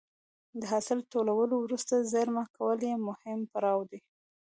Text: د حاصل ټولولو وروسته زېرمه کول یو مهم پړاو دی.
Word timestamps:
د 0.59 0.61
حاصل 0.71 0.99
ټولولو 1.13 1.55
وروسته 1.65 2.07
زېرمه 2.11 2.43
کول 2.55 2.79
یو 2.91 2.99
مهم 3.09 3.39
پړاو 3.51 3.79
دی. 3.91 3.99